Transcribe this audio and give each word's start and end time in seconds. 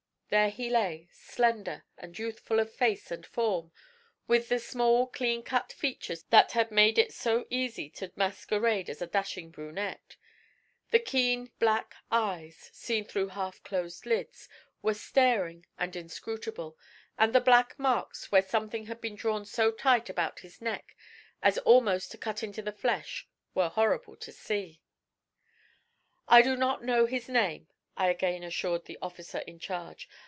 There 0.33 0.49
he 0.49 0.69
lay, 0.69 1.09
slender 1.11 1.83
and 1.97 2.17
youthful 2.17 2.61
of 2.61 2.73
face 2.73 3.11
and 3.11 3.25
form, 3.25 3.73
with 4.27 4.47
the 4.47 4.59
small, 4.59 5.07
clean 5.07 5.43
cut 5.43 5.73
features 5.73 6.23
that 6.29 6.53
had 6.53 6.71
made 6.71 6.97
it 6.97 7.11
so 7.13 7.45
easy 7.49 7.89
to 7.95 8.13
masquerade 8.15 8.89
as 8.89 9.01
a 9.01 9.07
dashing 9.07 9.51
brunette; 9.51 10.15
the 10.91 10.99
keen 10.99 11.51
black 11.59 11.95
eyes, 12.09 12.69
seen 12.71 13.03
through 13.03 13.27
half 13.27 13.61
closed 13.63 14.05
lids, 14.05 14.47
were 14.81 14.93
staring 14.93 15.65
and 15.77 15.97
inscrutable, 15.97 16.77
and 17.17 17.35
the 17.35 17.41
black 17.41 17.77
marks 17.77 18.31
where 18.31 18.41
something 18.41 18.85
had 18.85 19.01
been 19.01 19.15
drawn 19.15 19.43
so 19.45 19.69
tightly 19.69 20.13
about 20.13 20.39
his 20.39 20.61
neck 20.61 20.95
as 21.43 21.57
almost 21.57 22.09
to 22.11 22.17
cut 22.17 22.41
into 22.41 22.61
the 22.61 22.71
flesh 22.71 23.27
were 23.53 23.67
horrible 23.67 24.15
to 24.15 24.31
see. 24.31 24.81
'I 26.29 26.41
do 26.41 26.55
not 26.55 26.85
know 26.85 27.05
his 27.05 27.27
name,' 27.27 27.67
I 27.97 28.07
again 28.07 28.41
assured 28.45 28.85
the 28.85 28.97
officer 29.01 29.39
in 29.39 29.59
charge. 29.59 30.07